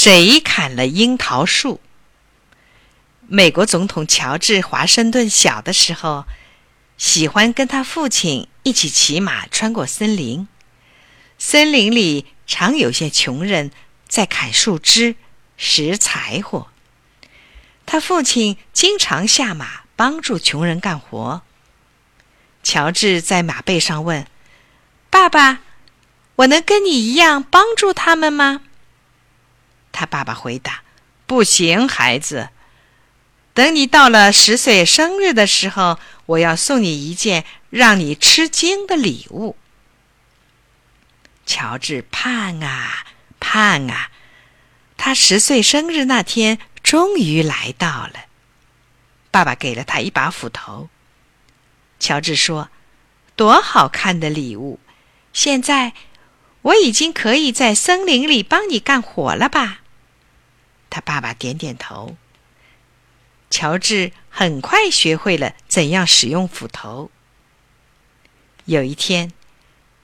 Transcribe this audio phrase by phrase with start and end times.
[0.00, 1.80] 谁砍了樱桃树？
[3.26, 6.24] 美国总统乔治·华盛顿小的时候，
[6.96, 10.46] 喜欢跟他父亲一起骑马穿过森林。
[11.36, 13.72] 森林里常有些穷人
[14.06, 15.16] 在砍树枝、
[15.56, 16.68] 拾柴火。
[17.84, 21.42] 他父亲经常下马帮助穷人干活。
[22.62, 24.24] 乔治在马背上问
[25.10, 25.62] ：“爸爸，
[26.36, 28.60] 我能跟你一样帮助他们吗？”
[29.98, 30.82] 他爸爸回答
[31.26, 32.50] ：“不行，孩子。
[33.52, 39.56] 等你到了十岁生日的时候，我要送你一件让你吃惊的礼物。”
[41.44, 43.06] 乔治盼啊
[43.40, 44.12] 盼啊，
[44.96, 48.26] 他十岁生日那天终于来到了。
[49.32, 50.88] 爸爸给了他一把斧头。
[51.98, 52.68] 乔治说
[53.34, 54.78] ：“多好看的礼物！
[55.32, 55.92] 现在
[56.62, 59.80] 我已经可以在森林里帮你干活了吧？”
[60.90, 62.16] 他爸爸点点头。
[63.50, 67.10] 乔治很快学会了怎样使用斧头。
[68.66, 69.32] 有一天，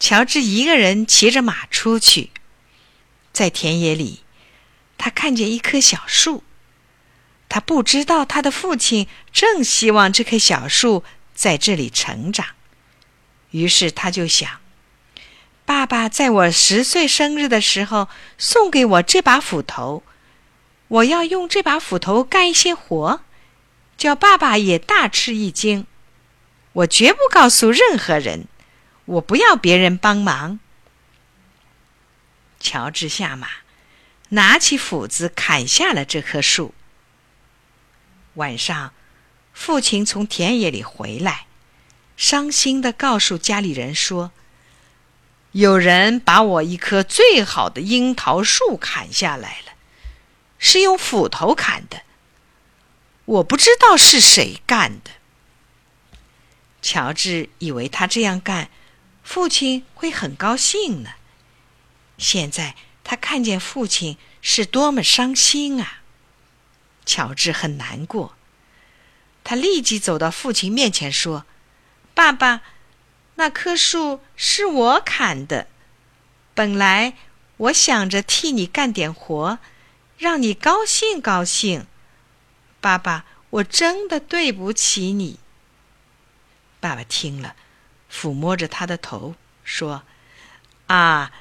[0.00, 2.30] 乔治一个人骑着马出去，
[3.32, 4.24] 在田野里，
[4.96, 6.42] 他看见一棵小树。
[7.48, 12.48] 他不知道他的父亲正希望这棵小树在这里成长，
[13.52, 14.60] 于是他就想：
[15.64, 20.02] 爸爸在我十岁生日的时候送给我这把斧头。
[20.88, 23.20] 我要用这把斧头干一些活，
[23.96, 25.86] 叫爸爸也大吃一惊。
[26.72, 28.46] 我绝不告诉任何人，
[29.04, 30.58] 我不要别人帮忙。
[32.58, 33.48] 乔治下马，
[34.30, 36.74] 拿起斧子砍下了这棵树。
[38.34, 38.92] 晚上，
[39.52, 41.46] 父亲从田野里回来，
[42.16, 44.32] 伤心的告诉家里人说
[45.52, 49.67] ：“有人把我一棵最好的樱桃树砍下来了。”
[50.58, 52.02] 是用斧头砍的，
[53.24, 55.12] 我不知道是谁干的。
[56.82, 58.70] 乔治以为他这样干，
[59.22, 61.10] 父亲会很高兴呢。
[62.16, 62.74] 现在
[63.04, 66.02] 他看见父亲是多么伤心啊！
[67.06, 68.36] 乔治很难过，
[69.44, 71.46] 他立即走到父亲面前说
[72.14, 72.62] ：“爸爸，
[73.36, 75.68] 那棵树是我砍的。
[76.54, 77.14] 本来
[77.56, 79.58] 我想着替你干点活。”
[80.18, 81.86] 让你高兴高兴，
[82.80, 85.38] 爸爸，我真的对不起你。
[86.80, 87.54] 爸爸听了，
[88.12, 90.02] 抚摸着他的头说
[90.88, 91.32] ：“啊，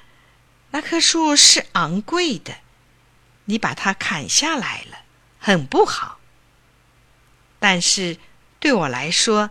[0.69, 2.57] 那棵树是昂贵的，
[3.45, 4.99] 你把它砍下来了，
[5.39, 6.19] 很不好。
[7.57, 8.19] 但是
[8.59, 9.49] 对我来说，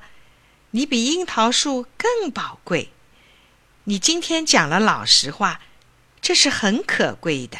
[0.70, 2.92] 你比樱桃树更宝贵。
[3.84, 5.60] 你今天讲了老实话，
[6.20, 7.58] 这是很可贵的，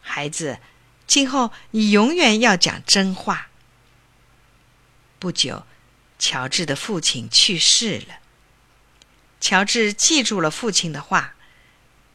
[0.00, 0.60] 孩子。”
[1.06, 3.48] 今后你永远要讲真话。
[5.18, 5.64] 不久，
[6.18, 8.16] 乔治的父亲去世了。
[9.40, 11.34] 乔治记住了父亲的话，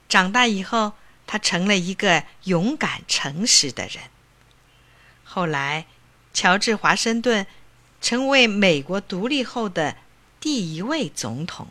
[0.10, 0.94] 长大以后，
[1.26, 4.04] 他成了一个勇敢、诚实的人。
[5.24, 5.86] 后来，
[6.34, 7.48] 乔治·华盛顿
[8.02, 9.98] 成为美国独立后的
[10.40, 11.70] 第一位总统。